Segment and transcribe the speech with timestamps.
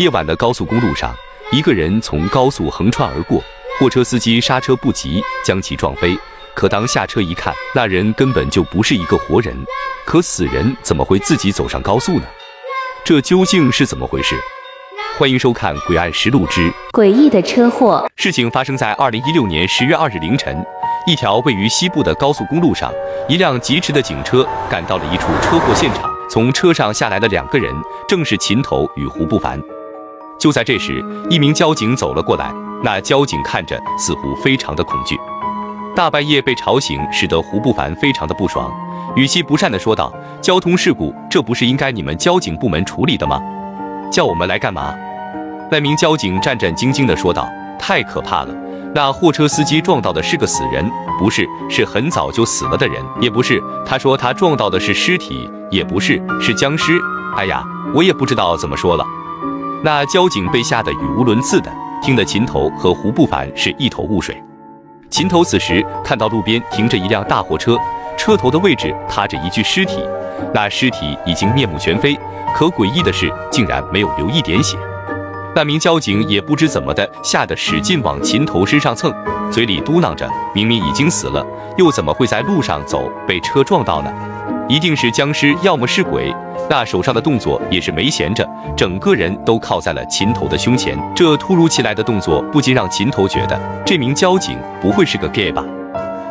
[0.00, 1.14] 夜晚的高速公路上，
[1.52, 3.38] 一个人从高速横穿而过，
[3.78, 6.18] 货车司机刹车不及，将其撞飞。
[6.54, 9.54] 可当下车一看，那人根本就不是一个活人。
[10.06, 12.22] 可死人怎么会自己走上高速呢？
[13.04, 14.34] 这究竟是怎么回事？
[15.18, 18.02] 欢迎收看《诡案实录之诡异的车祸》。
[18.22, 20.64] 事情发生在二零一六年十月二日凌晨，
[21.06, 22.90] 一条位于西部的高速公路上，
[23.28, 26.10] 一辆疾驰的警车赶到了一处车祸现场。
[26.30, 27.70] 从车上下来的两个人，
[28.08, 29.60] 正是秦头与胡不凡。
[30.40, 32.50] 就在这时，一名交警走了过来。
[32.82, 35.14] 那交警看着似乎非常的恐惧。
[35.94, 38.72] 大半夜被吵醒，使得胡不凡非常的不爽，
[39.14, 43.38] 语气不善的说道：“交通事故，这不是应该你们交警部门处理的吗？
[44.10, 44.94] 叫我们来干嘛？”
[45.70, 47.46] 那名交警战战兢兢的说道
[47.78, 48.54] ：“太可怕了，
[48.94, 53.62] 那货车司机撞到的是个死人，不是，是很早就死了的人，也不是。
[53.84, 56.98] 他说他撞到的是尸体，也不是，是僵尸。
[57.36, 57.62] 哎呀，
[57.94, 59.04] 我也不知道怎么说了。”
[59.82, 64.36] 那交警被吓得语无伦次的，听得秦头和胡不凡是一头雾水。
[65.08, 67.78] 秦头此时看到路边停着一辆大货车，
[68.16, 70.04] 车头的位置趴着一具尸体，
[70.52, 72.14] 那尸体已经面目全非，
[72.54, 74.76] 可诡异的是竟然没有流一点血。
[75.54, 79.12] 那名交警也不知怎么的，吓得使劲往秦头身上蹭，
[79.50, 81.44] 嘴里嘟囔着：“明明已经死了，
[81.78, 84.12] 又怎么会在路上走，被车撞到呢？
[84.70, 86.32] 一定是僵尸，要么是鬼。”
[86.70, 90.96] 那手上的动作也是没闲着，整个人都靠在了秦头的胸前。
[91.16, 95.64] 这突如其来的动作不禁让秦头觉得这名交警不会是个 gay 吧？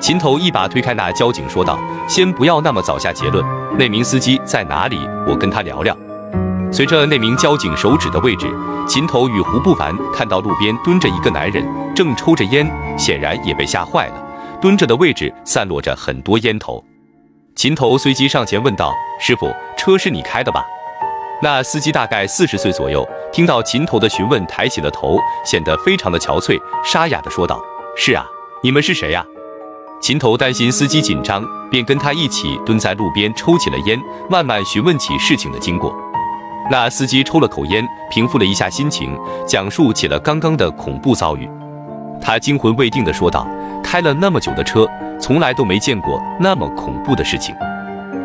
[0.00, 3.44] 秦头一把推开那交警，说道：“先不要那么早下结论，
[3.76, 5.00] 那名司机在哪里？
[5.26, 5.96] 我跟他聊聊。”
[6.70, 8.46] 随着那名交警手指的位置，
[8.86, 14.14] 秦头与胡不凡看到路边蹲着一个男人，正抽着烟，显然也被吓坏了。
[14.60, 16.84] 蹲着的位置散落着很多烟头。
[17.60, 20.64] 秦头随即上前问道：“师傅，车是你开的吧？”
[21.44, 27.60] 那司机大概四十岁左右，听到秦头的询问，抬起了头，显得非常的憔悴，沙哑的说道
[27.94, 28.24] ：“是啊，
[28.62, 29.22] 你们是谁呀？”
[30.00, 34.00] 秦头担心司机紧张，便跟他一起蹲在路边抽起了烟，
[34.30, 35.94] 慢慢询问起事情的经过。
[36.70, 39.14] 那司机抽了口烟，平复了一下心情，
[39.46, 41.46] 讲述起了刚刚的恐怖遭遇。
[42.22, 43.46] 他惊魂未定的说道
[43.84, 44.88] ：“开了那么久的车。”
[45.30, 47.54] 从来都没见过那么恐怖的事情。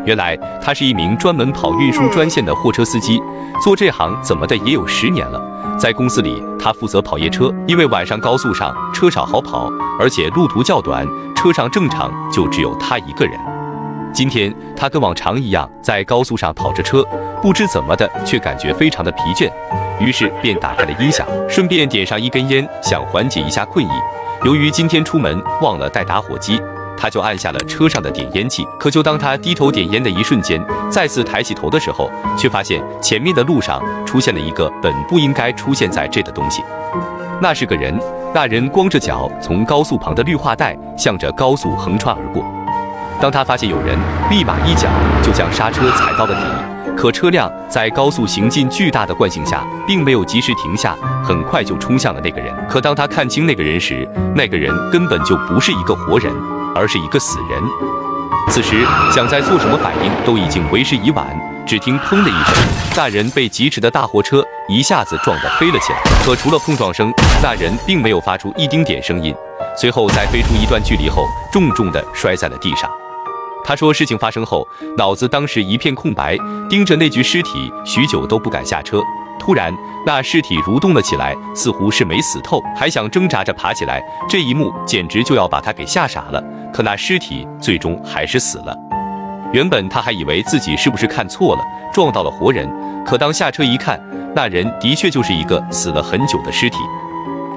[0.04, 3.22] 原来他是一名专门跑运输专线的货车司机，
[3.62, 5.40] 做这行怎么的也有十年了。
[5.78, 11.06] 在公司里，他负责跑夜车，因为晚上高速上车少好跑，而且路途较短，
[11.36, 13.38] 车上正常就只有他一个人。
[14.12, 17.04] 今天他跟往常一样在高速上跑着车，
[17.40, 19.48] 不知怎么的却感觉非常的疲倦，
[20.00, 23.90] 于是便打开了音响，顺便点上一根烟，想缓解一下困意。
[24.44, 26.60] 由于今天出门忘了带打火机。
[26.96, 36.62] 他就按下了车上的点烟器，可就当他低头点烟的一瞬间，再次抬起头的时候，却发现前面的路上出现了一个本不应该出现在这的东西。
[37.40, 37.98] 那是个人，
[38.34, 42.42] 那人光着脚从高速旁的绿化带向着高速横穿而过。
[43.20, 43.98] 当他发现有人，
[44.30, 44.88] 立马一脚
[45.22, 46.96] 就将刹车踩到了底。
[46.96, 52.54] 可车辆在高速行进巨大的惯性下，并没有及时停下，很快就冲向了那个人。
[52.70, 56.32] 可当他看清那个人时，那个人根本就不是一个活人。
[56.76, 57.62] 而是一个死人。
[58.48, 61.26] 此时想再做什么反应都已经为时已晚。
[61.66, 62.54] 只听“砰”的一声，
[62.96, 65.98] 那人被疾驰的大货车一下子撞得飞了起来。
[66.24, 69.34] 可除了碰撞声，那人并没有发出一丁点声音。
[69.76, 72.88] 随后在飞出一段距离后，重重地摔在了地上。
[73.64, 74.64] 他说：“事情发生后，
[74.96, 76.38] 脑子当时一片空白，
[76.70, 79.02] 盯着那具尸体，许久都不敢下车。”
[79.38, 79.72] 突然，
[80.04, 84.02] 那尸体蠕动了起来，似乎是没死透，还想挣扎着爬起来。
[84.28, 86.42] 这一幕简直就要把他给吓傻了。
[86.72, 88.76] 可那尸体最终还是死了。
[89.52, 92.68] 原本他还以为自己是不是看错了，撞到了活人。
[93.06, 94.00] 可当下车一看，
[94.34, 96.78] 那人的确就是一个死了很久的尸体。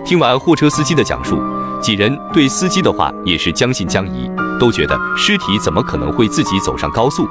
[0.05, 1.41] 听完货车司机的讲述，
[1.81, 4.29] 几人对司机的话也是将信将疑，
[4.59, 7.27] 都觉得尸体怎么可能会自己走上高速？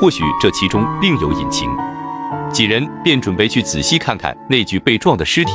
[0.00, 1.68] 或许这其中另有隐情。
[2.52, 5.52] 几人便准备去仔细看看那具被撞的尸体，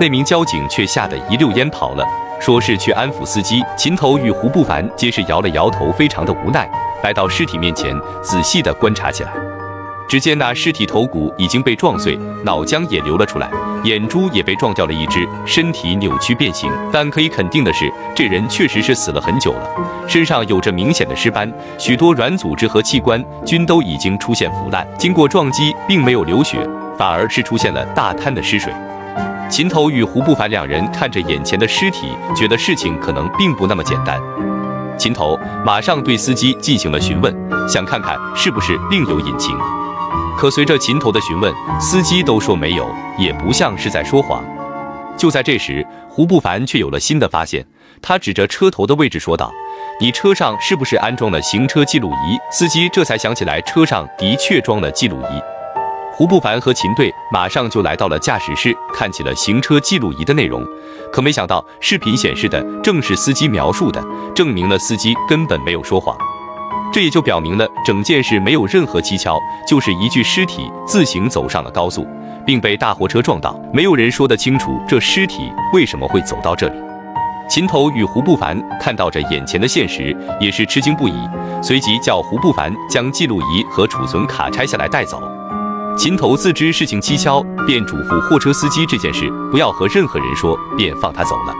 [0.00, 2.04] 那名交警却吓得一溜烟跑了，
[2.40, 3.62] 说是去安抚司机。
[3.76, 6.70] 秦头与胡不凡皆是摇了摇头，非常的无奈，
[7.02, 9.55] 来到尸体面前，仔细的观察起来。
[10.08, 13.50] 只见那尸体头骨已经被撞碎，脑浆也流了出来，
[13.82, 16.70] 眼珠也被撞掉了一只，身体扭曲变形。
[16.92, 19.70] 但可以肯定的是，这人确实是死了很久了，
[20.06, 24.86] 身上有着明显的尸斑，许多软组织和器官均都已经出现腐烂。
[24.96, 26.58] 经过撞击，并没有流血，
[26.96, 28.72] 反而是出现了大滩的尸水。
[29.48, 34.20] 秦头与胡不凡两人看着眼前的尸体，觉得事情可能并不那么简单。
[34.98, 37.34] 秦头马上对司机进行了询问，
[37.68, 39.56] 想看看是不是另有隐情。
[40.36, 42.86] 可随着秦头的询问，司机都说没有，
[43.18, 44.44] 也不像是在说谎。
[45.16, 47.66] 就在这时，胡不凡却有了新的发现，
[48.02, 49.50] 他指着车头的位置说道
[49.98, 55.40] ：“你车上是不是安装了行车记录仪？”司机这才想起来，车上的确装了记录仪。
[56.12, 60.62] 胡不凡和秦队马上就来到了驾驶室，看起了行车记录仪的内容。
[61.10, 64.04] 可没想到，视频显示的正是司机描述的，
[64.34, 66.14] 证明了司机根本没有说谎。
[66.96, 69.38] 这也就表明了整件事没有任何蹊跷，
[69.68, 72.08] 就是一具尸体自行走上了高速，
[72.46, 73.54] 并被大货车撞到。
[73.70, 76.74] 没有人说得清楚这尸体为什么会走到这里。
[77.50, 81.12] 秦头与胡不凡看到着眼前的现实，也是吃惊不已，
[81.62, 85.20] 随即叫胡不凡将记录仪和储存卡拆下来带走。
[85.98, 91.52] 秦头自知事情蹊跷，便嘱咐货车司机这件事不要和任何人说，便放他走了。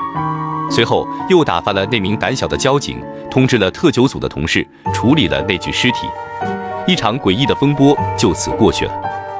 [0.70, 6.06] 随后又打发了那名胆小的交警，通知了特九组的同事，处理了那具尸体。
[6.86, 8.92] 一场诡异的风波就此过去了。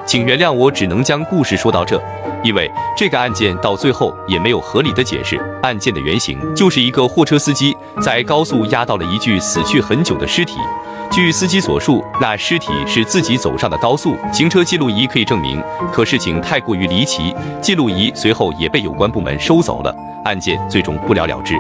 [0.04, 2.00] 请原谅我只能将故事说到这，
[2.42, 5.36] 因为这个案件到最后也没有合理的解释。
[5.62, 10.54] 案件的原型就是一个货车司机在高速压到了一具死去很久的尸体。
[11.16, 15.58] 据司机所述，那尸体是自己走上的高速，行车记录仪可以证明。
[15.90, 19.96] 可事情太过于离奇，记录仪随后也被有关部门收走了，
[20.26, 21.54] 案件最终不了了之。